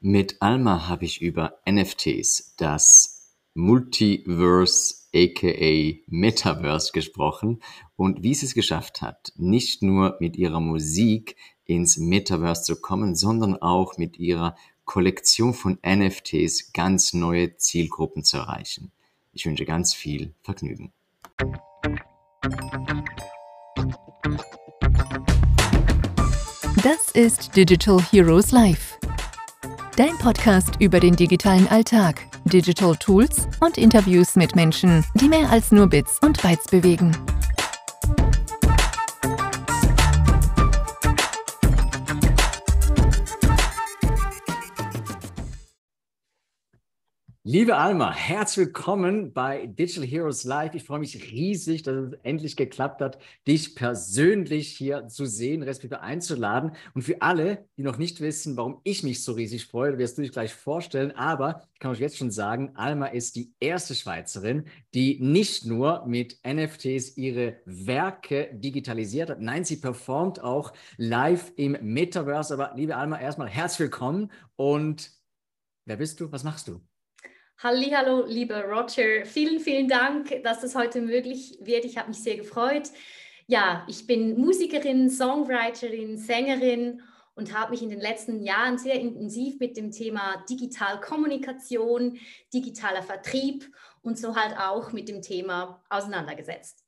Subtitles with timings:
[0.00, 7.60] Mit Alma habe ich über NFTs, das Multiverse aka Metaverse gesprochen
[7.96, 11.34] und wie sie es geschafft hat, nicht nur mit ihrer Musik
[11.64, 18.36] ins Metaverse zu kommen, sondern auch mit ihrer Kollektion von NFTs ganz neue Zielgruppen zu
[18.36, 18.92] erreichen.
[19.32, 20.92] Ich wünsche ganz viel Vergnügen.
[26.84, 28.97] Das ist Digital Heroes Live
[29.98, 35.72] Dein Podcast über den digitalen Alltag, Digital Tools und Interviews mit Menschen, die mehr als
[35.72, 37.10] nur Bits und Bytes bewegen.
[47.50, 50.74] Liebe Alma, herzlich willkommen bei Digital Heroes Live.
[50.74, 56.02] Ich freue mich riesig, dass es endlich geklappt hat, dich persönlich hier zu sehen, respektive
[56.02, 56.72] einzuladen.
[56.92, 60.22] Und für alle, die noch nicht wissen, warum ich mich so riesig freue, wirst du
[60.22, 61.12] dich gleich vorstellen.
[61.12, 66.04] Aber ich kann euch jetzt schon sagen, Alma ist die erste Schweizerin, die nicht nur
[66.04, 69.40] mit NFTs ihre Werke digitalisiert hat.
[69.40, 72.52] Nein, sie performt auch live im Metaverse.
[72.52, 74.32] Aber liebe Alma, erstmal herzlich willkommen.
[74.56, 75.12] Und
[75.86, 76.30] wer bist du?
[76.30, 76.82] Was machst du?
[77.60, 79.26] Hallo, lieber Roger.
[79.26, 81.84] Vielen, vielen Dank, dass das heute möglich wird.
[81.84, 82.92] Ich habe mich sehr gefreut.
[83.48, 87.02] Ja, ich bin Musikerin, Songwriterin, Sängerin
[87.34, 92.18] und habe mich in den letzten Jahren sehr intensiv mit dem Thema Digitalkommunikation,
[92.54, 93.68] digitaler Vertrieb
[94.02, 96.84] und so halt auch mit dem Thema auseinandergesetzt.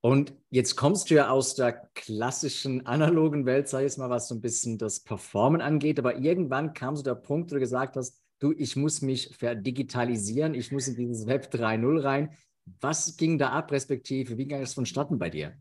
[0.00, 4.34] Und jetzt kommst du ja aus der klassischen analogen Welt, sag ich mal, was so
[4.34, 8.23] ein bisschen das Performen angeht, aber irgendwann kam so der Punkt, wo du gesagt hast,
[8.38, 12.36] du, ich muss mich verdigitalisieren, ich muss in dieses Web 3.0 rein.
[12.80, 15.56] Was ging da ab, respektive, wie ging es vonstatten bei dir?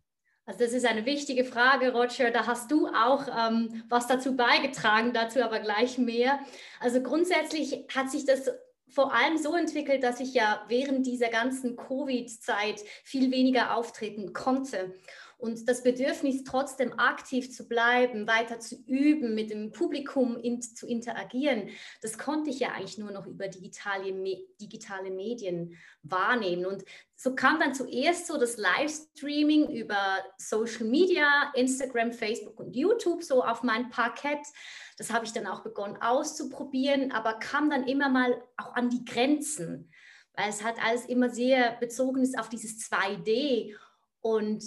[0.45, 2.31] Also das ist eine wichtige Frage, Roger.
[2.31, 6.39] Da hast du auch ähm, was dazu beigetragen, dazu aber gleich mehr.
[6.81, 8.49] Also grundsätzlich hat sich das
[8.89, 14.93] vor allem so entwickelt, dass ich ja während dieser ganzen Covid-Zeit viel weniger auftreten konnte.
[15.43, 20.87] Und das Bedürfnis, trotzdem aktiv zu bleiben, weiter zu üben, mit dem Publikum in, zu
[20.87, 21.67] interagieren,
[22.01, 24.13] das konnte ich ja eigentlich nur noch über digitale,
[24.61, 26.65] digitale Medien wahrnehmen.
[26.65, 26.85] Und
[27.17, 33.43] so kam dann zuerst so das Livestreaming über Social Media, Instagram, Facebook und YouTube so
[33.43, 34.47] auf mein Parkett.
[34.97, 39.03] Das habe ich dann auch begonnen auszuprobieren, aber kam dann immer mal auch an die
[39.03, 39.91] Grenzen,
[40.35, 43.75] weil es halt alles immer sehr bezogen ist auf dieses 2D.
[44.21, 44.63] Und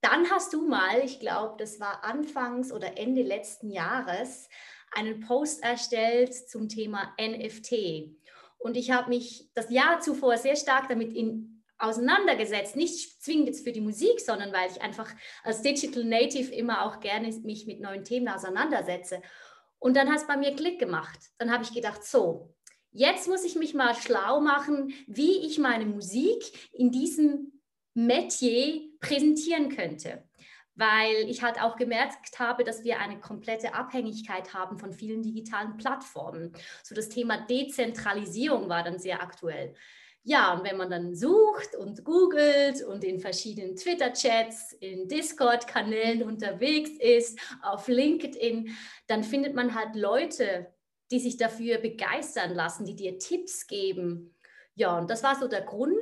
[0.00, 4.48] dann hast du mal, ich glaube, das war anfangs oder Ende letzten Jahres,
[4.92, 8.16] einen Post erstellt zum Thema NFT.
[8.58, 13.64] Und ich habe mich das Jahr zuvor sehr stark damit in, auseinandergesetzt, nicht zwingend jetzt
[13.64, 15.12] für die Musik, sondern weil ich einfach
[15.42, 19.20] als Digital Native immer auch gerne mich mit neuen Themen auseinandersetze.
[19.78, 21.18] Und dann hat es bei mir Klick gemacht.
[21.38, 22.54] Dann habe ich gedacht, so,
[22.92, 26.42] jetzt muss ich mich mal schlau machen, wie ich meine Musik
[26.72, 27.55] in diesem
[27.96, 30.22] Metier präsentieren könnte.
[30.74, 35.78] Weil ich halt auch gemerkt habe, dass wir eine komplette Abhängigkeit haben von vielen digitalen
[35.78, 36.52] Plattformen.
[36.82, 39.74] So das Thema Dezentralisierung war dann sehr aktuell.
[40.22, 46.90] Ja, und wenn man dann sucht und googelt und in verschiedenen Twitter-Chats, in Discord-Kanälen unterwegs
[46.98, 48.76] ist, auf LinkedIn,
[49.06, 50.74] dann findet man halt Leute,
[51.10, 54.34] die sich dafür begeistern lassen, die dir Tipps geben.
[54.74, 55.94] Ja, und das war so der Grund,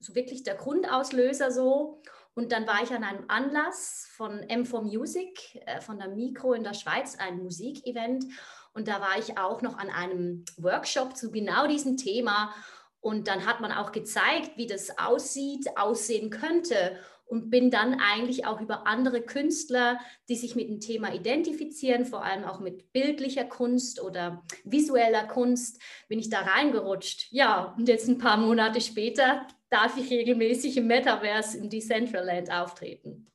[0.00, 2.02] so wirklich der Grundauslöser so.
[2.34, 6.64] Und dann war ich an einem Anlass von M4 Music, äh, von der Mikro in
[6.64, 8.24] der Schweiz, ein Musikevent.
[8.72, 12.54] Und da war ich auch noch an einem Workshop zu genau diesem Thema.
[13.00, 16.98] Und dann hat man auch gezeigt, wie das aussieht, aussehen könnte
[17.30, 22.24] und bin dann eigentlich auch über andere Künstler, die sich mit dem Thema identifizieren, vor
[22.24, 27.28] allem auch mit bildlicher Kunst oder visueller Kunst, bin ich da reingerutscht.
[27.30, 33.30] Ja, und jetzt ein paar Monate später darf ich regelmäßig im Metaverse im Decentraland auftreten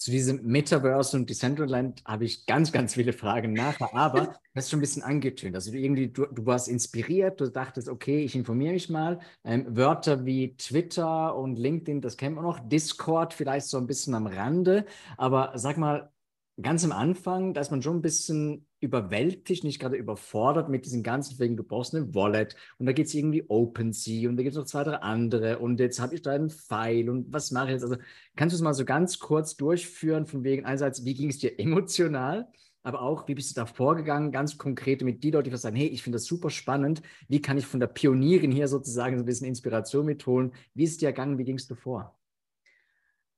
[0.00, 4.70] zu diesem Metaverse und Decentraland habe ich ganz, ganz viele Fragen nachher, aber du hast
[4.70, 5.54] schon ein bisschen angetönt.
[5.54, 9.20] Also du irgendwie, du, du warst inspiriert, du dachtest, okay, ich informiere mich mal.
[9.44, 12.60] Ähm, Wörter wie Twitter und LinkedIn, das kennt man noch.
[12.66, 14.86] Discord vielleicht so ein bisschen am Rande.
[15.18, 16.10] Aber sag mal,
[16.62, 21.02] ganz am Anfang, da ist man schon ein bisschen überwältigt, nicht gerade überfordert mit diesen
[21.02, 24.54] ganzen wegen, du brauchst eine Wallet und da geht es irgendwie OpenSea und da gibt
[24.54, 27.66] es noch zwei, drei andere und jetzt habe ich da einen Pfeil und was mache
[27.66, 27.84] ich jetzt?
[27.84, 27.96] Also
[28.36, 31.58] kannst du es mal so ganz kurz durchführen, von wegen einerseits, wie ging es dir
[31.58, 32.48] emotional,
[32.82, 35.88] aber auch, wie bist du da vorgegangen, ganz konkret mit die Leute, die sagen, hey,
[35.88, 39.26] ich finde das super spannend, wie kann ich von der Pionierin hier sozusagen so ein
[39.26, 40.52] bisschen Inspiration mitholen?
[40.74, 42.19] Wie ist dir ergangen, wie gingst du vor?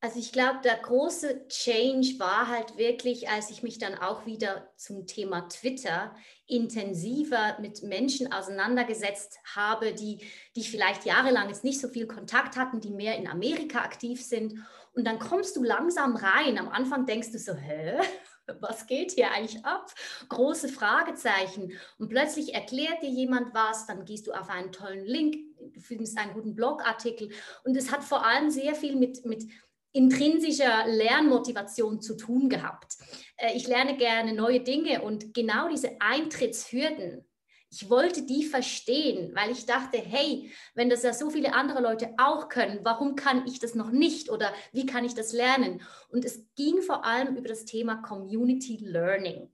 [0.04, 4.69] Also ich glaube, der große Change war halt wirklich, als ich mich dann auch wieder
[4.76, 6.12] zum Thema Twitter
[6.49, 10.19] intensiver mit Menschen auseinandergesetzt habe, die,
[10.56, 14.54] die vielleicht jahrelang jetzt nicht so viel Kontakt hatten, die mehr in Amerika aktiv sind.
[14.93, 16.58] Und dann kommst du langsam rein.
[16.58, 18.00] Am Anfang denkst du so, hä?
[18.58, 19.94] Was geht hier eigentlich ab?
[20.28, 21.78] Große Fragezeichen.
[21.99, 25.37] Und plötzlich erklärt dir jemand was, dann gehst du auf einen tollen Link,
[25.72, 27.31] du findest einen guten Blogartikel.
[27.62, 29.44] Und es hat vor allem sehr viel mit, mit
[29.92, 32.96] intrinsischer Lernmotivation zu tun gehabt.
[33.36, 37.24] Äh, ich lerne gerne neue Dinge und genau diese Eintrittshürden,
[37.74, 42.10] ich wollte die verstehen, weil ich dachte, hey, wenn das ja so viele andere Leute
[42.18, 45.80] auch können, warum kann ich das noch nicht oder wie kann ich das lernen?
[46.10, 49.50] Und es ging vor allem über das Thema Community Learning.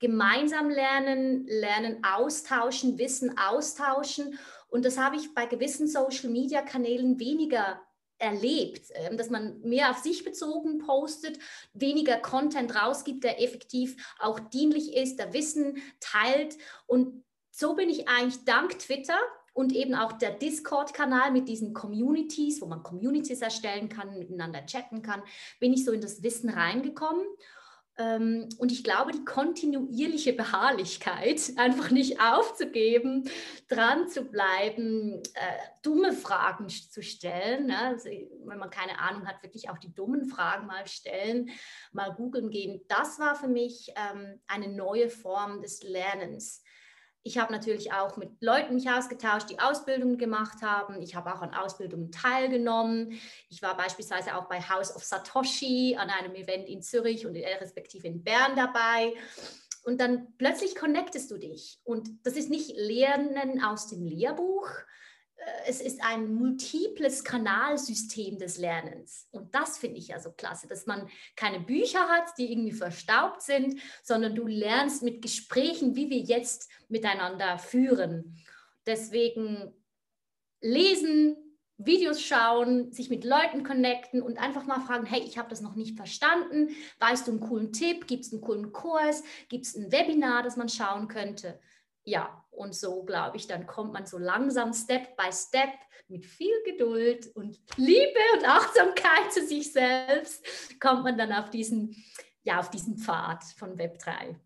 [0.00, 4.36] Gemeinsam lernen, lernen austauschen, Wissen austauschen.
[4.66, 7.80] Und das habe ich bei gewissen Social-Media-Kanälen weniger
[8.18, 11.38] erlebt, ähm, dass man mehr auf sich bezogen postet,
[11.72, 16.56] weniger Content rausgibt, der effektiv auch dienlich ist, der Wissen teilt.
[16.86, 19.18] Und so bin ich eigentlich dank Twitter
[19.52, 25.02] und eben auch der Discord-Kanal mit diesen Communities, wo man Communities erstellen kann, miteinander chatten
[25.02, 25.22] kann,
[25.60, 27.24] bin ich so in das Wissen reingekommen.
[27.96, 33.30] Ähm, und ich glaube, die kontinuierliche Beharrlichkeit, einfach nicht aufzugeben,
[33.68, 37.66] dran zu bleiben, äh, dumme Fragen zu stellen.
[37.66, 37.78] Ne?
[37.78, 38.08] Also,
[38.46, 41.50] wenn man keine Ahnung hat, wirklich auch die dummen Fragen mal stellen,
[41.92, 42.80] mal googeln gehen.
[42.88, 46.63] Das war für mich ähm, eine neue Form des Lernens.
[47.26, 51.00] Ich habe natürlich auch mit Leuten mich ausgetauscht, die Ausbildungen gemacht haben.
[51.00, 53.18] Ich habe auch an Ausbildungen teilgenommen.
[53.48, 58.06] Ich war beispielsweise auch bei House of Satoshi an einem Event in Zürich und respektive
[58.06, 59.14] in Bern dabei.
[59.84, 61.80] Und dann plötzlich connectest du dich.
[61.82, 65.03] Und das ist nicht Lernen aus dem Lehrbuch, äh,
[65.66, 69.28] es ist ein multiples Kanalsystem des Lernens.
[69.30, 73.42] Und das finde ich ja so klasse, dass man keine Bücher hat, die irgendwie verstaubt
[73.42, 78.36] sind, sondern du lernst mit Gesprächen, wie wir jetzt miteinander führen.
[78.86, 79.72] Deswegen
[80.60, 81.36] lesen,
[81.76, 85.74] Videos schauen, sich mit Leuten connecten und einfach mal fragen, hey, ich habe das noch
[85.74, 86.68] nicht verstanden.
[87.00, 88.06] Weißt du einen coolen Tipp?
[88.06, 89.22] Gibt es einen coolen Kurs?
[89.48, 91.58] Gibt es ein Webinar, das man schauen könnte?
[92.04, 95.70] Ja, und so glaube ich, dann kommt man so langsam Step by Step
[96.08, 100.44] mit viel Geduld und Liebe und Achtsamkeit zu sich selbst,
[100.80, 101.96] kommt man dann auf diesen,
[102.42, 104.38] ja, auf diesen Pfad von Web 3.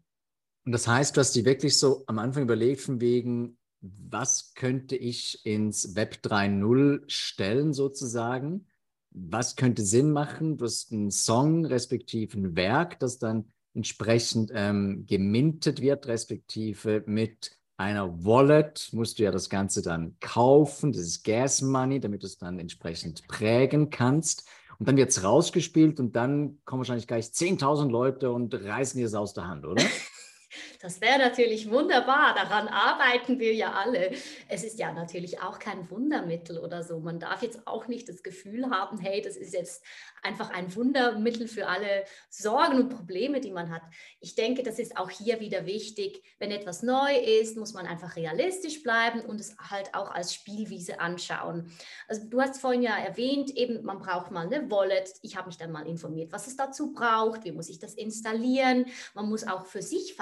[0.64, 4.96] Und das heißt, du hast dir wirklich so am Anfang überlegt, von wegen, was könnte
[4.96, 8.66] ich ins Web 3.0 stellen sozusagen?
[9.11, 10.58] Was könnte Sinn machen?
[10.58, 17.52] Du hast einen Song respektive ein Werk, das dann entsprechend ähm, gemintet wird, respektive mit
[17.76, 22.26] einer Wallet musst du ja das Ganze dann kaufen, das ist Gas Money, damit du
[22.26, 24.48] es dann entsprechend prägen kannst.
[24.80, 29.06] Und dann wird es rausgespielt und dann kommen wahrscheinlich gleich 10.000 Leute und reißen dir
[29.06, 29.82] es aus der Hand, oder?
[30.80, 32.34] Das wäre natürlich wunderbar.
[32.34, 34.12] Daran arbeiten wir ja alle.
[34.48, 37.00] Es ist ja natürlich auch kein Wundermittel oder so.
[37.00, 39.82] Man darf jetzt auch nicht das Gefühl haben, hey, das ist jetzt
[40.22, 43.82] einfach ein Wundermittel für alle Sorgen und Probleme, die man hat.
[44.20, 46.22] Ich denke, das ist auch hier wieder wichtig.
[46.38, 51.00] Wenn etwas neu ist, muss man einfach realistisch bleiben und es halt auch als Spielwiese
[51.00, 51.72] anschauen.
[52.06, 55.12] Also du hast vorhin ja erwähnt, eben man braucht mal eine Wallet.
[55.22, 58.86] Ich habe mich dann mal informiert, was es dazu braucht, wie muss ich das installieren.
[59.14, 60.14] Man muss auch für sich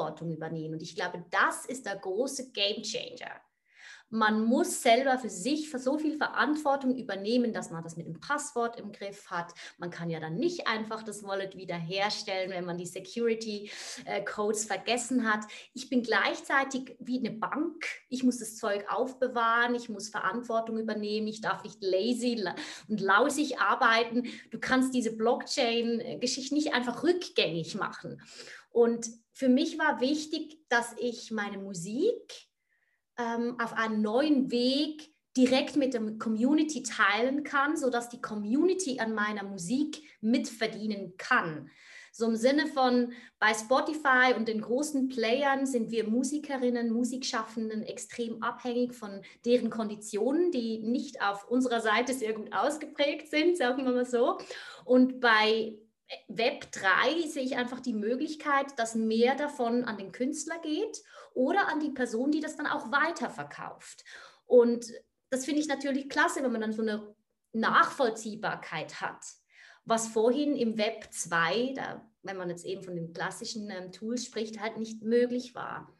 [0.00, 0.74] Verantwortung übernehmen.
[0.74, 3.40] Und ich glaube, das ist der große Game Changer
[4.10, 8.78] man muss selber für sich so viel Verantwortung übernehmen, dass man das mit dem Passwort
[8.78, 9.54] im Griff hat.
[9.78, 13.70] Man kann ja dann nicht einfach das Wallet wiederherstellen, wenn man die Security
[14.04, 15.44] äh, Codes vergessen hat.
[15.74, 17.86] Ich bin gleichzeitig wie eine Bank.
[18.08, 22.44] Ich muss das Zeug aufbewahren, ich muss Verantwortung übernehmen, ich darf nicht lazy
[22.88, 24.24] und lausig arbeiten.
[24.50, 28.20] Du kannst diese Blockchain-Geschichte nicht einfach rückgängig machen.
[28.70, 32.48] Und für mich war wichtig, dass ich meine Musik,
[33.18, 39.14] ähm, auf einen neuen Weg direkt mit der Community teilen kann, sodass die Community an
[39.14, 41.70] meiner Musik mitverdienen kann.
[42.12, 48.42] So im Sinne von bei Spotify und den großen Playern sind wir Musikerinnen, Musikschaffenden extrem
[48.42, 53.92] abhängig von deren Konditionen, die nicht auf unserer Seite sehr gut ausgeprägt sind, sagen wir
[53.92, 54.38] mal so.
[54.84, 55.78] Und bei
[56.28, 61.02] Web 3 sehe ich einfach die Möglichkeit, dass mehr davon an den Künstler geht
[61.34, 64.04] oder an die Person, die das dann auch weiterverkauft.
[64.46, 64.86] Und
[65.30, 67.14] das finde ich natürlich klasse, wenn man dann so eine
[67.52, 69.24] Nachvollziehbarkeit hat,
[69.84, 74.24] was vorhin im Web 2, da, wenn man jetzt eben von den klassischen ähm, Tools
[74.26, 75.92] spricht, halt nicht möglich war.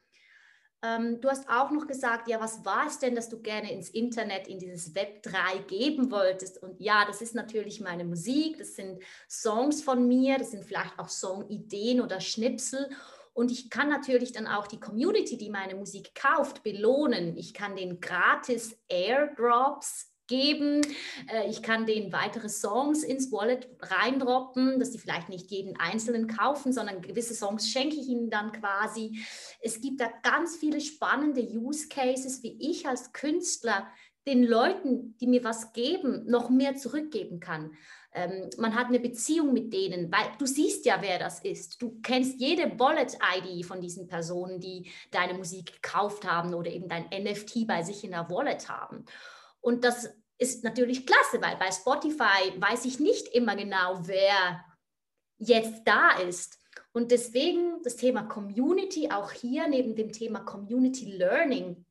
[0.82, 3.90] Ähm, du hast auch noch gesagt, ja, was war es denn, dass du gerne ins
[3.90, 6.62] Internet, in dieses Web 3 geben wolltest?
[6.62, 10.98] Und ja, das ist natürlich meine Musik, das sind Songs von mir, das sind vielleicht
[10.98, 12.88] auch Songideen oder Schnipsel.
[13.34, 17.36] Und ich kann natürlich dann auch die Community, die meine Musik kauft, belohnen.
[17.36, 20.80] Ich kann den gratis Airdrops geben.
[21.30, 26.28] Äh, ich kann denen weitere Songs ins Wallet reindroppen, dass die vielleicht nicht jeden einzelnen
[26.28, 29.20] kaufen, sondern gewisse Songs schenke ich ihnen dann quasi.
[29.60, 33.86] Es gibt da ganz viele spannende Use Cases, wie ich als Künstler
[34.26, 37.72] den Leuten, die mir was geben, noch mehr zurückgeben kann.
[38.12, 41.80] Ähm, man hat eine Beziehung mit denen, weil du siehst ja, wer das ist.
[41.80, 47.06] Du kennst jede Wallet-ID von diesen Personen, die deine Musik gekauft haben oder eben dein
[47.06, 49.04] NFT bei sich in der Wallet haben.
[49.60, 50.10] Und das
[50.40, 54.64] ist natürlich klasse, weil bei Spotify weiß ich nicht immer genau, wer
[55.38, 56.58] jetzt da ist.
[56.92, 61.84] Und deswegen das Thema Community, auch hier neben dem Thema Community Learning,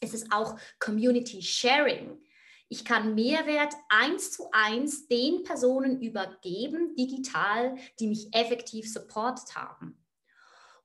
[0.00, 2.22] ist es auch Community Sharing.
[2.68, 9.98] Ich kann Mehrwert eins zu eins den Personen übergeben, digital, die mich effektiv supportet haben.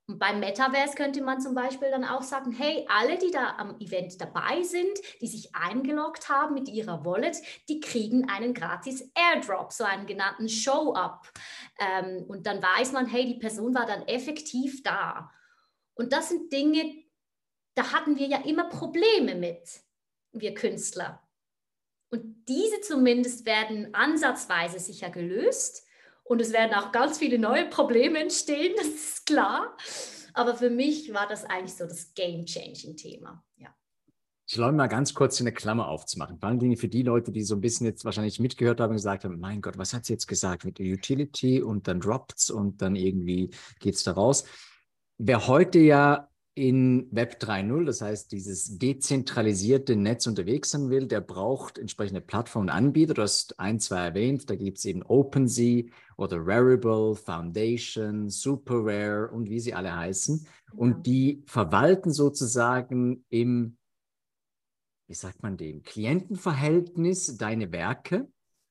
[0.06, 3.80] Und beim Metaverse könnte man zum Beispiel dann auch sagen, hey, alle, die da am
[3.80, 7.38] Event dabei sind, die sich eingeloggt haben mit ihrer Wallet,
[7.70, 11.32] die kriegen einen gratis Airdrop, so einen genannten Show-up.
[11.78, 15.30] Ähm, und dann weiß man, hey, die Person war dann effektiv da.
[15.94, 17.04] Und das sind Dinge,
[17.74, 19.80] da hatten wir ja immer Probleme mit,
[20.32, 21.22] wir Künstler.
[22.10, 25.86] Und diese zumindest werden ansatzweise sicher gelöst.
[26.24, 29.76] Und es werden auch ganz viele neue Probleme entstehen, das ist klar.
[30.32, 33.44] Aber für mich war das eigentlich so das Game-Changing-Thema.
[33.56, 33.68] Ja.
[34.46, 36.38] Ich glaube mal ganz kurz eine Klammer aufzumachen.
[36.38, 38.96] Vor allen Dingen für die Leute, die so ein bisschen jetzt wahrscheinlich mitgehört haben und
[38.96, 42.50] gesagt haben, mein Gott, was hat sie jetzt gesagt mit der Utility und dann droppt's
[42.50, 44.44] und dann irgendwie geht es da raus.
[45.18, 51.20] Wer heute ja in Web 3.0, das heißt dieses dezentralisierte Netz unterwegs sein will, der
[51.20, 53.14] braucht entsprechende Plattformen und Anbieter.
[53.14, 55.84] Du hast ein, zwei erwähnt, da gibt es eben OpenSea
[56.16, 60.44] oder Rarible, Foundation, SuperRare und wie sie alle heißen.
[60.44, 60.78] Ja.
[60.78, 63.76] Und die verwalten sozusagen im,
[65.08, 68.28] wie sagt man dem, Klientenverhältnis deine Werke.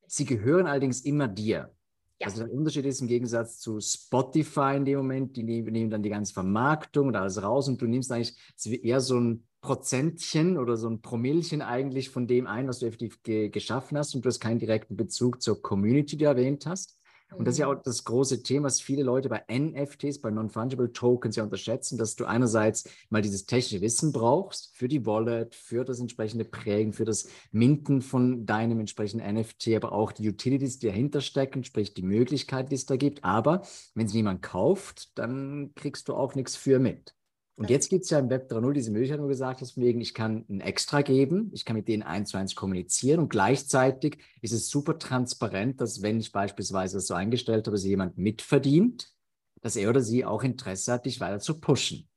[0.08, 1.75] Sie gehören allerdings immer dir.
[2.24, 2.30] Ja.
[2.30, 6.10] Also der Unterschied ist im Gegensatz zu Spotify in dem Moment, die nehmen dann die
[6.10, 8.36] ganze Vermarktung und alles raus und du nimmst eigentlich
[8.84, 13.22] eher so ein Prozentchen oder so ein Promillchen eigentlich von dem ein, was du effektiv
[13.24, 16.98] ge geschaffen hast und du hast keinen direkten Bezug zur Community, die du erwähnt hast.
[17.38, 20.94] Und das ist ja auch das große Thema, was viele Leute bei NFTs, bei Non-Fungible
[20.94, 25.84] Tokens ja unterschätzen, dass du einerseits mal dieses technische Wissen brauchst für die Wallet, für
[25.84, 30.88] das entsprechende Prägen, für das Minten von deinem entsprechenden NFT, aber auch die Utilities, die
[30.88, 33.24] dahinter stecken, sprich die Möglichkeit, die es da gibt.
[33.24, 33.63] Aber
[33.96, 37.16] wenn es niemand kauft, dann kriegst du auch nichts für mit.
[37.55, 40.01] Und jetzt gibt es ja im Web 3.0 diese Möglichkeit, wo du gesagt hast, wegen,
[40.01, 44.17] ich kann ein Extra geben, ich kann mit denen eins zu eins kommunizieren und gleichzeitig
[44.41, 49.13] ist es super transparent, dass wenn ich beispielsweise das so eingestellt habe, dass jemand mitverdient,
[49.62, 52.10] dass er oder sie auch Interesse hat, dich weiter zu pushen.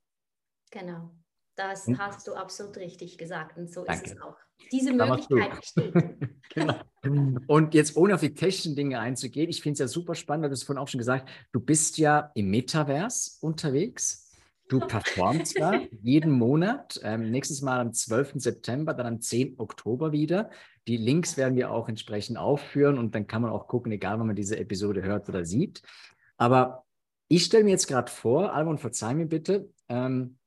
[0.71, 1.11] Genau,
[1.55, 1.99] das hm?
[1.99, 4.07] hast du absolut richtig gesagt und so Danke.
[4.07, 4.37] ist es auch.
[4.73, 5.95] Diese Möglichkeit besteht.
[6.55, 6.75] genau.
[7.47, 10.51] Und jetzt ohne auf die technischen Dinge einzugehen, ich finde es ja super spannend, weil
[10.51, 14.26] du es vorhin auch schon gesagt, du bist ja im Metaverse unterwegs.
[14.69, 17.01] Du performst da jeden Monat.
[17.05, 18.33] Ähm, nächstes Mal am 12.
[18.37, 19.59] September, dann am 10.
[19.59, 20.51] Oktober wieder.
[20.89, 24.27] Die Links werden wir auch entsprechend aufführen und dann kann man auch gucken, egal wann
[24.27, 25.83] man diese Episode hört oder sieht.
[26.37, 26.85] Aber
[27.29, 30.39] ich stelle mir jetzt gerade vor, Almon, verzeih mir bitte, ähm,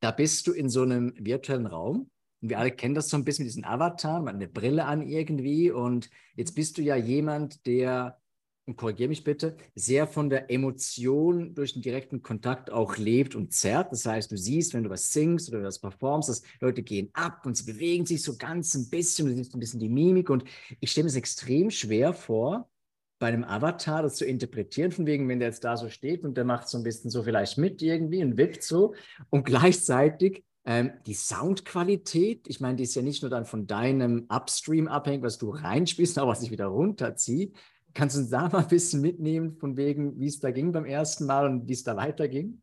[0.00, 2.10] da bist du in so einem virtuellen Raum.
[2.42, 4.84] Und wir alle kennen das so ein bisschen mit diesen Avatar, man hat eine Brille
[4.84, 5.70] an irgendwie.
[5.70, 8.18] Und jetzt bist du ja jemand, der
[8.66, 13.52] und korrigiere mich bitte, sehr von der Emotion durch den direkten Kontakt auch lebt und
[13.52, 13.92] zerrt.
[13.92, 17.44] Das heißt, du siehst, wenn du was singst oder was performst, dass Leute gehen ab
[17.44, 20.30] und sie bewegen sich so ganz ein bisschen, du siehst ein bisschen die Mimik.
[20.30, 20.44] Und
[20.80, 22.70] ich stelle mir es extrem schwer vor,
[23.18, 26.36] bei einem Avatar das zu interpretieren, von wegen, wenn der jetzt da so steht und
[26.36, 28.94] der macht so ein bisschen so vielleicht mit irgendwie und wippt so.
[29.30, 34.26] Und gleichzeitig ähm, die Soundqualität, ich meine, die ist ja nicht nur dann von deinem
[34.28, 37.52] Upstream abhängig, was du reinspielst, aber was ich wieder runterziehe,
[37.94, 40.84] Kannst du uns da mal ein bisschen mitnehmen, von wegen, wie es da ging beim
[40.84, 42.60] ersten Mal und wie es da weiterging?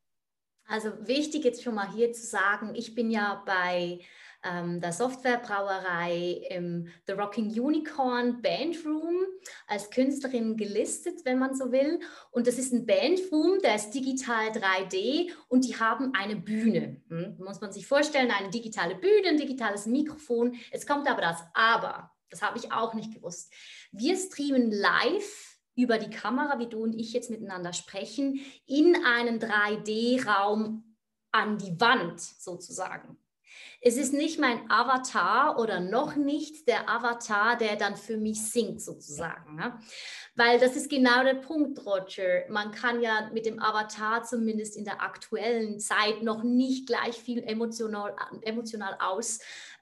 [0.68, 4.00] Also wichtig jetzt schon mal hier zu sagen, ich bin ja bei
[4.44, 9.26] ähm, der Softwarebrauerei im The Rocking Unicorn Bandroom
[9.68, 12.00] als Künstlerin gelistet, wenn man so will.
[12.32, 17.02] Und das ist ein Bandroom, der ist digital 3D und die haben eine Bühne.
[17.10, 17.38] Hm?
[17.40, 20.56] Muss man sich vorstellen, eine digitale Bühne, ein digitales Mikrofon.
[20.72, 22.12] Es kommt aber das Aber.
[22.32, 23.54] Das habe ich auch nicht gewusst.
[23.92, 29.40] Wir streamen live über die Kamera, wie du und ich jetzt miteinander sprechen, in einen
[29.40, 30.96] 3D-Raum
[31.32, 33.18] an die Wand sozusagen.
[33.84, 38.82] Es ist nicht mein Avatar oder noch nicht der Avatar, der dann für mich singt
[38.82, 39.56] sozusagen.
[39.56, 39.80] Ne?
[40.36, 42.44] Weil das ist genau der Punkt, Roger.
[42.50, 47.44] Man kann ja mit dem Avatar zumindest in der aktuellen Zeit noch nicht gleich viel
[47.44, 48.96] emotional, emotional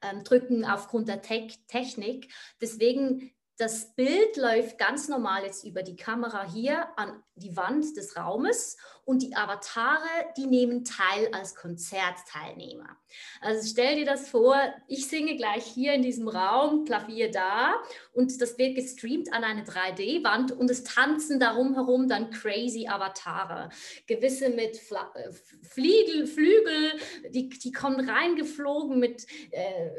[0.01, 2.31] ausdrücken aufgrund der Te Technik.
[2.61, 8.15] Deswegen das Bild läuft ganz normal jetzt über die Kamera hier an die Wand des
[8.15, 12.97] Raumes und die Avatare, die nehmen teil als Konzertteilnehmer.
[13.41, 14.55] Also stell dir das vor,
[14.87, 17.73] ich singe gleich hier in diesem Raum, Klavier da
[18.13, 23.69] und das wird gestreamt an eine 3D-Wand und es tanzen darum herum dann crazy Avatare.
[24.07, 26.93] Gewisse mit Fla äh, Fliegel, Flügel,
[27.31, 29.89] die, die kommen reingeflogen mit äh,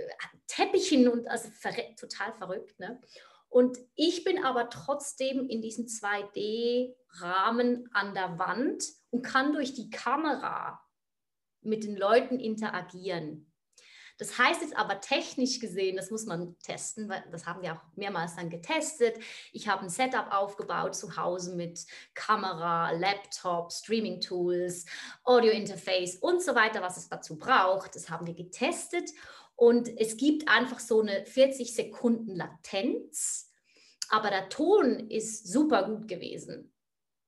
[0.46, 2.80] Teppichen und also verre total verrückt.
[2.80, 2.98] Ne?
[3.50, 9.90] Und ich bin aber trotzdem in diesem 2D-Rahmen an der Wand und kann durch die
[9.90, 10.80] Kamera
[11.60, 13.52] mit den Leuten interagieren.
[14.18, 17.82] Das heißt jetzt aber technisch gesehen, das muss man testen, weil das haben wir auch
[17.96, 19.18] mehrmals dann getestet.
[19.50, 24.84] Ich habe ein Setup aufgebaut zu Hause mit Kamera, Laptop, Streaming-Tools,
[25.24, 27.96] Audio-Interface und so weiter, was es dazu braucht.
[27.96, 29.10] Das haben wir getestet
[29.60, 33.52] und es gibt einfach so eine 40 Sekunden Latenz,
[34.08, 36.72] aber der Ton ist super gut gewesen,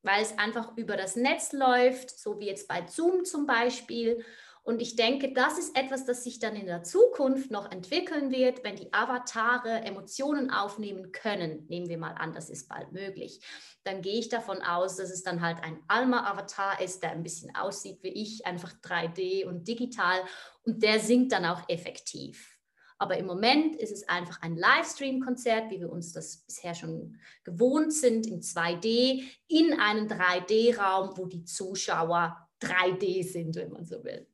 [0.01, 4.25] weil es einfach über das Netz läuft, so wie jetzt bei Zoom zum Beispiel.
[4.65, 8.63] Und ich denke, das ist etwas, das sich dann in der Zukunft noch entwickeln wird,
[8.63, 11.67] wenn die Avatare Emotionen aufnehmen können.
[11.69, 13.41] Nehmen wir mal an, das ist bald möglich.
[13.83, 17.53] Dann gehe ich davon aus, dass es dann halt ein Alma-Avatar ist, der ein bisschen
[17.57, 20.21] aussieht wie ich, einfach 3D und digital.
[20.63, 22.57] Und der singt dann auch effektiv.
[22.99, 27.93] Aber im Moment ist es einfach ein Livestream-Konzert, wie wir uns das bisher schon gewohnt
[27.93, 34.29] sind, in 2D, in einem 3D-Raum, wo die Zuschauer 3D sind, wenn man so will.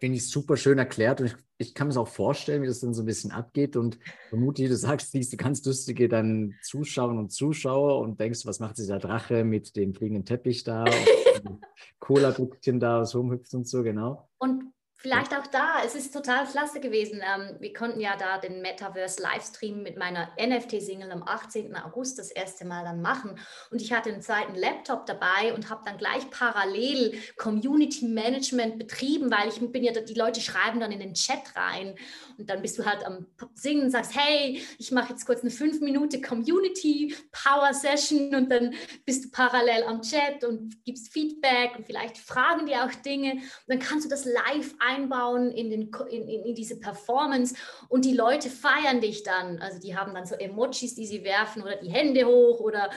[0.00, 2.80] Finde ich super schön erklärt und ich, ich kann mir es auch vorstellen, wie das
[2.80, 7.10] dann so ein bisschen abgeht und vermutlich, du sagst, siehst du ganz lustige dann Zuschauer
[7.10, 11.60] und Zuschauer und denkst, was macht dieser Drache mit dem fliegenden Teppich da und
[11.98, 14.28] Cola-Büchchen da, was rumhüpft und so, genau.
[14.38, 17.22] Und Vielleicht auch da, es ist total klasse gewesen.
[17.22, 21.76] Ähm, wir konnten ja da den Metaverse Livestream mit meiner NFT-Single am 18.
[21.76, 23.38] August das erste Mal dann machen.
[23.70, 29.30] Und ich hatte einen zweiten Laptop dabei und habe dann gleich parallel Community Management betrieben,
[29.30, 31.94] weil ich bin ja, die Leute schreiben dann in den Chat rein.
[32.36, 35.52] Und dann bist du halt am Singen und sagst, hey, ich mache jetzt kurz eine
[35.52, 38.74] fünf Minuten Community Power Session und dann
[39.06, 43.34] bist du parallel am Chat und gibst Feedback und vielleicht fragen die auch Dinge.
[43.34, 47.54] Und dann kannst du das live einbauen in, den, in, in, diese Performance
[47.88, 49.58] und die Leute feiern dich dann.
[49.58, 52.90] Also die haben dann so Emojis, die sie werfen oder die Hände hoch oder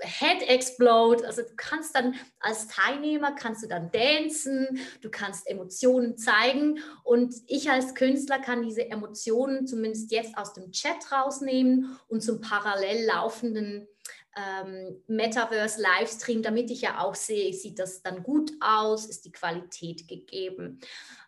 [0.00, 1.26] Head Explode.
[1.26, 7.34] Also du kannst dann als Teilnehmer, kannst du dann dancen, du kannst Emotionen zeigen und
[7.46, 13.06] ich als Künstler kann diese Emotionen zumindest jetzt aus dem Chat rausnehmen und zum parallel
[13.06, 13.88] laufenden
[14.36, 19.32] ähm, Metaverse Livestream, damit ich ja auch sehe, sieht das dann gut aus, ist die
[19.32, 20.80] Qualität gegeben.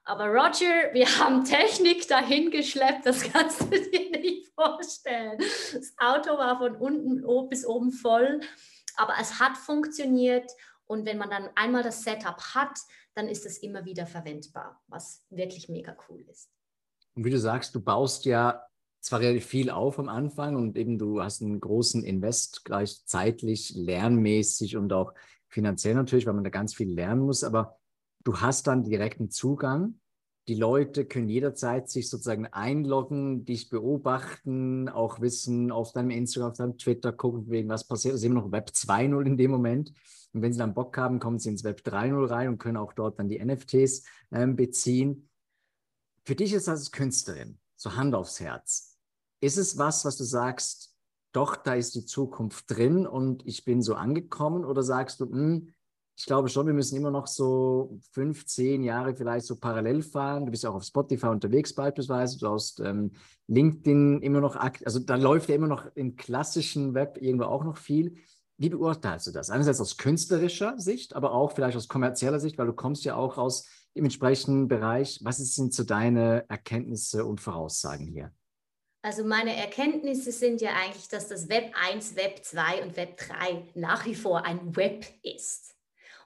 [0.05, 5.39] Aber Roger, wir haben Technik dahin geschleppt, das kannst du dir nicht vorstellen.
[5.39, 8.41] Das Auto war von unten bis oben voll,
[8.97, 10.51] aber es hat funktioniert.
[10.87, 12.79] Und wenn man dann einmal das Setup hat,
[13.15, 16.51] dann ist es immer wieder verwendbar, was wirklich mega cool ist.
[17.15, 18.67] Und wie du sagst, du baust ja
[19.05, 23.75] zwar relativ viel auf am Anfang und eben du hast einen großen Invest gleich zeitlich,
[23.77, 25.13] lernmäßig und auch
[25.47, 27.79] finanziell natürlich, weil man da ganz viel lernen muss, aber
[28.25, 30.01] du hast dann direkten Zugang.
[30.49, 36.57] Die Leute können jederzeit sich sozusagen einloggen, dich beobachten, auch wissen auf deinem Instagram, auf
[36.57, 38.15] deinem Twitter gucken, wegen was passiert.
[38.15, 39.93] Das ist immer noch Web 2.0 in dem Moment.
[40.33, 42.95] Und wenn sie dann Bock haben, kommen sie ins Web 3.0 rein und können auch
[42.95, 45.29] dort dann die NFTs ähm, beziehen.
[46.25, 48.94] Für dich ist das als Künstlerin, so Hand aufs Herz.
[49.45, 50.97] Ist es was, was du sagst,
[51.33, 54.65] doch, da ist die Zukunft drin und ich bin so angekommen?
[54.65, 55.69] Oder sagst du, mh, hm,
[56.17, 60.47] ich glaube schon, wir müssen immer noch so fünf, zehn Jahre vielleicht so parallel fahren.
[60.47, 63.11] Du bist ja auch auf Spotify unterwegs beispielsweise, du hast ähm,
[63.49, 67.77] LinkedIn immer noch, also da läuft ja immer noch im klassischen Web irgendwo auch noch
[67.77, 68.15] viel.
[68.57, 69.51] Wie beurteilst du das?
[69.51, 73.37] Einerseits aus künstlerischer Sicht, aber auch vielleicht aus kommerzieller Sicht, weil du kommst ja auch
[73.37, 75.21] aus dem entsprechenden Bereich.
[75.23, 78.33] Was sind so deine Erkenntnisse und Voraussagen hier?
[79.05, 83.69] Also meine Erkenntnisse sind ja eigentlich, dass das Web 1, Web 2 und Web 3
[83.75, 85.75] nach wie vor ein Web ist.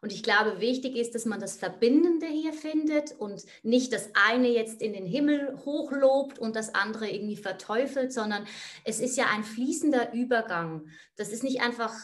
[0.01, 4.47] Und ich glaube, wichtig ist, dass man das Verbindende hier findet und nicht das eine
[4.47, 8.47] jetzt in den Himmel hochlobt und das andere irgendwie verteufelt, sondern
[8.85, 10.87] es ist ja ein fließender Übergang.
[11.17, 11.97] Das ist nicht einfach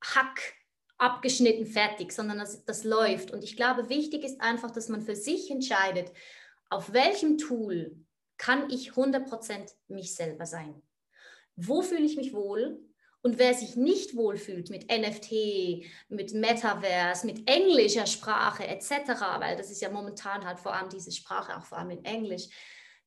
[0.00, 0.54] Hack
[0.96, 3.32] abgeschnitten, fertig, sondern das, das läuft.
[3.32, 6.12] Und ich glaube, wichtig ist einfach, dass man für sich entscheidet,
[6.70, 8.04] auf welchem Tool
[8.38, 10.80] kann ich 100% mich selber sein.
[11.56, 12.80] Wo fühle ich mich wohl?
[13.20, 19.70] Und wer sich nicht wohlfühlt mit NFT, mit Metaverse, mit englischer Sprache etc., weil das
[19.70, 22.48] ist ja momentan halt vor allem diese Sprache, auch vor allem in Englisch,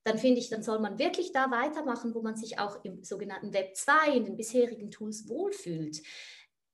[0.03, 3.53] dann finde ich, dann soll man wirklich da weitermachen, wo man sich auch im sogenannten
[3.53, 6.01] Web 2, in den bisherigen Tools wohlfühlt.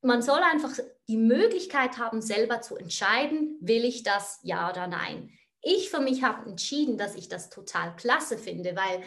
[0.01, 0.73] Man soll einfach
[1.07, 5.36] die Möglichkeit haben, selber zu entscheiden, will ich das ja oder nein.
[5.67, 9.03] Ich für mich habe entschieden, dass ich das total klasse finde, weil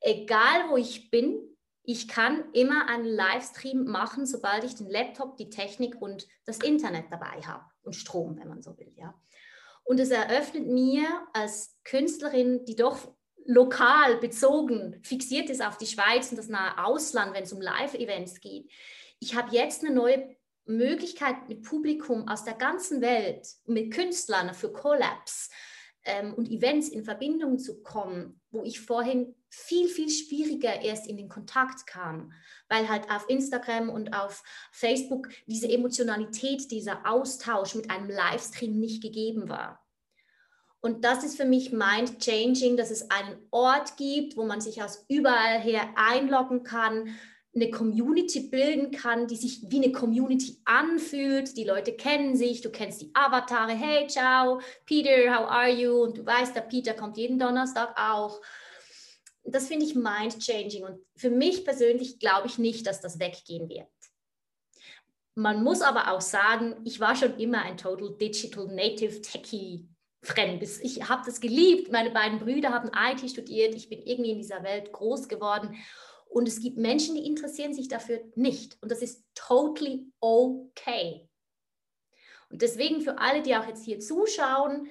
[0.00, 1.38] egal wo ich bin,
[1.84, 7.06] ich kann immer einen Livestream machen, sobald ich den Laptop, die Technik und das Internet
[7.10, 9.14] dabei habe und Strom, wenn man so will, ja.
[9.84, 12.98] Und es eröffnet mir als Künstlerin, die doch
[13.46, 18.40] lokal bezogen fixiert ist auf die Schweiz und das nahe Ausland, wenn es um Live-Events
[18.40, 18.70] geht.
[19.18, 24.72] Ich habe jetzt eine neue Möglichkeit mit Publikum aus der ganzen Welt, mit Künstlern für
[24.72, 25.50] Collabs,
[26.04, 31.16] ähm, und Events in Verbindung zu kommen, wo ich vorhin viel, viel schwieriger erst in
[31.16, 32.32] den Kontakt kam,
[32.68, 39.02] weil halt auf Instagram und auf Facebook diese Emotionalität, dieser Austausch mit einem Livestream nicht
[39.02, 39.82] gegeben war.
[40.80, 45.04] Und das ist für mich mind-changing, dass es einen Ort gibt, wo man sich aus
[45.08, 47.14] überall her einloggen kann,
[47.54, 51.56] eine Community bilden kann, die sich wie eine Community anfühlt.
[51.56, 53.72] Die Leute kennen sich, du kennst die Avatare.
[53.72, 56.02] Hey, ciao, Peter, how are you?
[56.02, 58.40] Und du weißt, der Peter kommt jeden Donnerstag auch.
[59.44, 60.84] Das finde ich mind-changing.
[60.84, 63.88] Und für mich persönlich glaube ich nicht, dass das weggehen wird.
[65.34, 69.88] Man muss aber auch sagen, ich war schon immer ein Total Digital Native Techie
[70.24, 70.62] Fremd.
[70.62, 71.90] Ich habe das geliebt.
[71.90, 73.74] Meine beiden Brüder haben IT studiert.
[73.74, 75.76] Ich bin irgendwie in dieser Welt groß geworden.
[76.32, 78.78] Und es gibt Menschen, die interessieren sich dafür nicht.
[78.80, 81.28] Und das ist totally okay.
[82.48, 84.88] Und deswegen für alle, die auch jetzt hier zuschauen,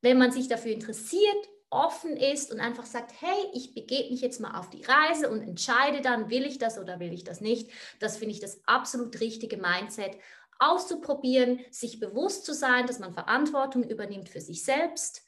[0.00, 4.40] wenn man sich dafür interessiert, offen ist und einfach sagt, hey, ich begebe mich jetzt
[4.40, 7.70] mal auf die Reise und entscheide dann, will ich das oder will ich das nicht.
[8.00, 10.16] Das finde ich das absolut richtige Mindset,
[10.58, 15.22] auszuprobieren, sich bewusst zu sein, dass man Verantwortung übernimmt für sich selbst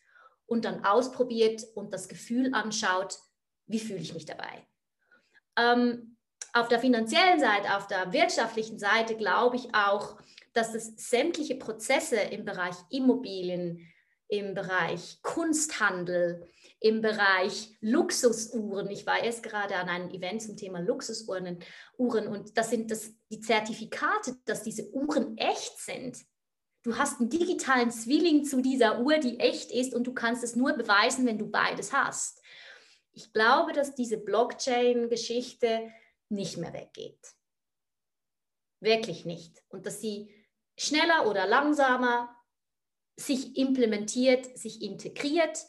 [0.47, 3.19] und dann ausprobiert und das Gefühl anschaut,
[3.67, 4.67] wie fühle ich mich dabei.
[5.61, 6.17] Ähm,
[6.53, 10.17] auf der finanziellen Seite, auf der wirtschaftlichen Seite glaube ich auch,
[10.53, 13.87] dass es sämtliche Prozesse im Bereich Immobilien,
[14.29, 16.49] im Bereich Kunsthandel,
[16.81, 18.91] im Bereich Luxusuhren.
[18.91, 21.59] Ich war erst gerade an einem Event zum Thema Luxusuhren
[21.99, 26.19] Uhren, und das sind das, die Zertifikate, dass diese Uhren echt sind.
[26.83, 30.57] Du hast einen digitalen Zwilling zu dieser Uhr, die echt ist und du kannst es
[30.57, 32.40] nur beweisen, wenn du beides hast
[33.13, 35.91] ich glaube, dass diese Blockchain-Geschichte
[36.29, 37.35] nicht mehr weggeht.
[38.81, 39.63] Wirklich nicht.
[39.69, 40.35] Und dass sie
[40.79, 42.35] schneller oder langsamer
[43.17, 45.67] sich implementiert, sich integriert,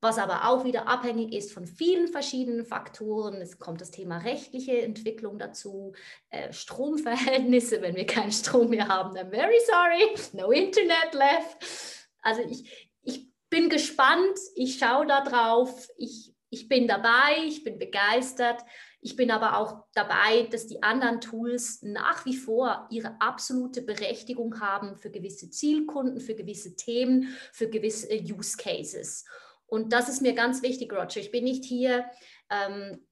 [0.00, 3.40] was aber auch wieder abhängig ist von vielen verschiedenen Faktoren.
[3.40, 5.92] Es kommt das Thema rechtliche Entwicklung dazu,
[6.30, 7.82] äh, Stromverhältnisse.
[7.82, 12.08] Wenn wir keinen Strom mehr haben, dann very sorry, no Internet left.
[12.22, 17.78] Also ich, ich bin gespannt, ich schaue da drauf, ich ich bin dabei, ich bin
[17.78, 18.62] begeistert.
[19.00, 24.60] Ich bin aber auch dabei, dass die anderen Tools nach wie vor ihre absolute Berechtigung
[24.60, 29.24] haben für gewisse Zielkunden, für gewisse Themen, für gewisse Use Cases.
[29.66, 31.20] Und das ist mir ganz wichtig, Roger.
[31.20, 32.06] Ich bin nicht hier,
[32.50, 33.06] ähm,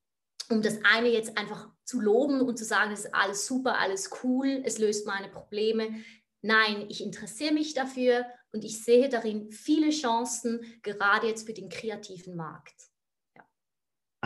[0.50, 4.10] um das eine jetzt einfach zu loben und zu sagen, es ist alles super, alles
[4.22, 6.02] cool, es löst meine Probleme.
[6.40, 11.68] Nein, ich interessiere mich dafür und ich sehe darin viele Chancen, gerade jetzt für den
[11.68, 12.85] kreativen Markt.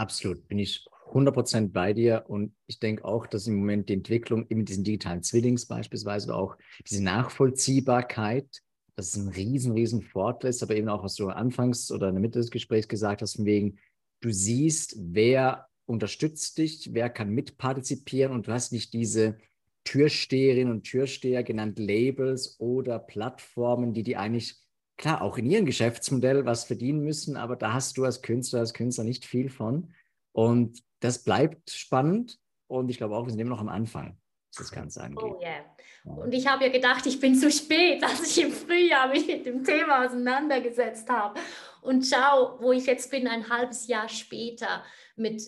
[0.00, 2.24] Absolut, bin ich 100% bei dir.
[2.26, 6.56] Und ich denke auch, dass im Moment die Entwicklung mit diesen digitalen Zwillings beispielsweise auch
[6.88, 8.48] diese Nachvollziehbarkeit,
[8.96, 12.22] das ist ein riesen, riesen Vorteil aber eben auch, was du anfangs oder in der
[12.22, 13.78] Mitte des Gesprächs gesagt hast, von wegen,
[14.22, 18.32] du siehst, wer unterstützt dich, wer kann mitpartizipieren.
[18.32, 19.36] Und du hast nicht diese
[19.84, 24.56] Türsteherinnen und Türsteher genannt Labels oder Plattformen, die die eigentlich
[25.00, 28.74] klar, auch in ihrem Geschäftsmodell was verdienen müssen, aber da hast du als Künstler, als
[28.74, 29.94] Künstler nicht viel von.
[30.32, 34.18] Und das bleibt spannend und ich glaube auch, wir sind immer noch am Anfang,
[34.52, 35.24] was das Ganze angeht.
[35.24, 35.64] Oh yeah.
[36.04, 39.46] Und ich habe ja gedacht, ich bin zu spät, als ich im Frühjahr mich mit
[39.46, 41.40] dem Thema auseinandergesetzt habe.
[41.80, 44.84] Und schau, wo ich jetzt bin, ein halbes Jahr später
[45.16, 45.42] mit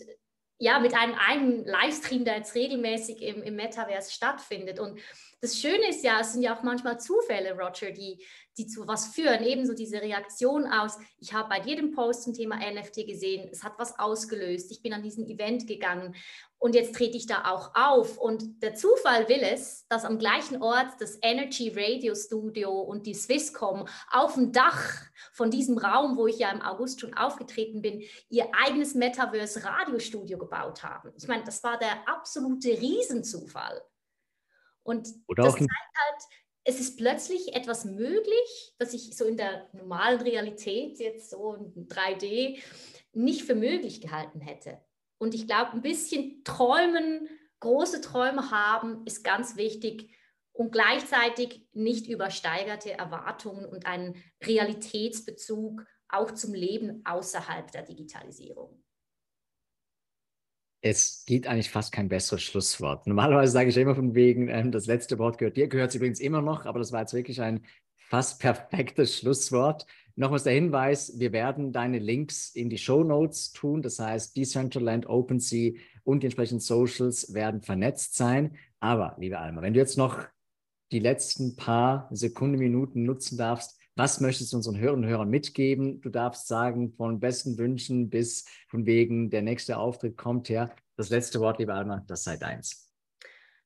[0.62, 4.78] ja, mit einem eigenen Livestream, der jetzt regelmäßig im, im Metaverse stattfindet.
[4.78, 5.00] Und
[5.40, 8.24] das Schöne ist ja, es sind ja auch manchmal Zufälle, Roger, die,
[8.58, 9.44] die zu was führen.
[9.44, 13.78] Ebenso diese Reaktion aus, ich habe bei jedem Post zum Thema NFT gesehen, es hat
[13.78, 16.14] was ausgelöst, ich bin an diesen Event gegangen
[16.58, 18.18] und jetzt trete ich da auch auf.
[18.18, 23.14] Und der Zufall will es, dass am gleichen Ort das Energy Radio Studio und die
[23.14, 28.04] Swisscom auf dem Dach von diesem Raum, wo ich ja im August schon aufgetreten bin,
[28.28, 31.12] ihr eigenes Metaverse Radiostudio gebaut haben.
[31.16, 33.82] Ich meine, das war der absolute Riesenzufall.
[34.84, 36.22] Und Oder das zeigt halt,
[36.64, 41.88] es ist plötzlich etwas möglich, das ich so in der normalen Realität, jetzt so in
[41.88, 42.60] 3D,
[43.12, 44.80] nicht für möglich gehalten hätte.
[45.18, 47.28] Und ich glaube, ein bisschen träumen,
[47.60, 50.14] große Träume haben, ist ganz wichtig
[50.52, 58.81] und gleichzeitig nicht übersteigerte Erwartungen und einen Realitätsbezug auch zum Leben außerhalb der Digitalisierung.
[60.84, 63.06] Es gibt eigentlich fast kein besseres Schlusswort.
[63.06, 66.20] Normalerweise sage ich immer von wegen, ähm, das letzte Wort gehört dir, gehört es übrigens
[66.20, 67.64] immer noch, aber das war jetzt wirklich ein
[67.96, 69.86] fast perfektes Schlusswort.
[70.16, 73.80] Nochmals der Hinweis, wir werden deine Links in die Show Notes tun.
[73.80, 75.72] Das heißt, Decentraland, OpenSea
[76.04, 78.56] und die entsprechenden Socials werden vernetzt sein.
[78.78, 80.18] Aber, liebe Alma, wenn du jetzt noch
[80.90, 86.00] die letzten paar Sekunden, Minuten nutzen darfst, was möchtest du unseren Hörern und Hörern mitgeben?
[86.00, 90.74] Du darfst sagen, von besten Wünschen bis von wegen, der nächste Auftritt kommt her.
[90.96, 92.90] Das letzte Wort, liebe Alma, das sei deins.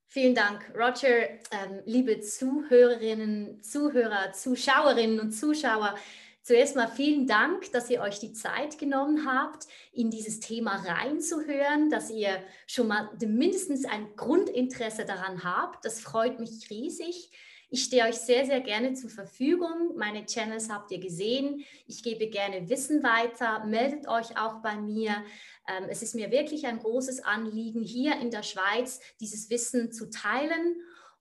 [0.08, 1.28] Vielen Dank, Roger.
[1.50, 5.94] Ähm, liebe Zuhörerinnen, Zuhörer, Zuschauerinnen und Zuschauer,
[6.42, 11.90] zuerst mal vielen Dank, dass ihr euch die Zeit genommen habt, in dieses Thema reinzuhören,
[11.90, 15.84] dass ihr schon mal mindestens ein Grundinteresse daran habt.
[15.84, 17.30] Das freut mich riesig.
[17.68, 19.96] Ich stehe euch sehr, sehr gerne zur Verfügung.
[19.96, 21.64] Meine Channels habt ihr gesehen.
[21.86, 23.64] Ich gebe gerne Wissen weiter.
[23.64, 25.24] Meldet euch auch bei mir.
[25.68, 30.10] Ähm, es ist mir wirklich ein großes Anliegen, hier in der Schweiz dieses Wissen zu
[30.10, 30.76] teilen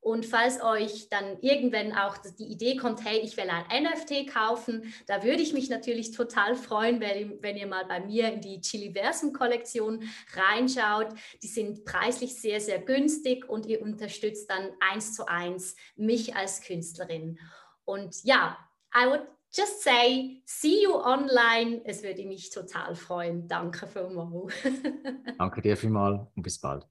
[0.05, 4.93] und falls euch dann irgendwann auch die Idee kommt, hey, ich will ein NFT kaufen,
[5.07, 8.61] da würde ich mich natürlich total freuen, wenn, wenn ihr mal bei mir in die
[8.61, 10.03] Chiliversum-Kollektion
[10.35, 11.07] reinschaut.
[11.41, 16.61] Die sind preislich sehr, sehr günstig und ihr unterstützt dann eins zu eins mich als
[16.61, 17.39] Künstlerin.
[17.83, 18.59] Und ja,
[18.95, 21.81] I would just say, see you online.
[21.83, 23.47] Es würde mich total freuen.
[23.47, 24.53] Danke vielmals.
[25.39, 26.85] Danke dir vielmals und bis bald.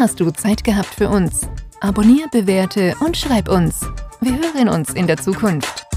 [0.00, 1.46] Hast du Zeit gehabt für uns.
[1.80, 3.86] Abonnier, bewerte und schreib uns.
[4.20, 5.89] Wir hören uns in der Zukunft.